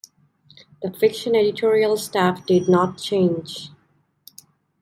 [0.81, 3.69] The fiction editorial staff did not change.